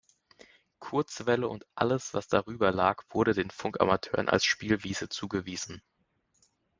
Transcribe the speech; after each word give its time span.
Kurzwelle 0.79 1.47
und 1.47 1.67
alles, 1.75 2.15
was 2.15 2.27
darüber 2.27 2.71
lag, 2.71 3.03
wurde 3.11 3.35
den 3.35 3.51
Funkamateuren 3.51 4.29
als 4.29 4.45
„Spielwiese“ 4.45 5.09
zugewiesen. 5.09 5.83